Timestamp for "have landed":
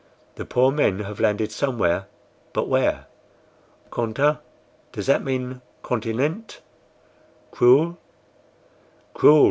1.01-1.51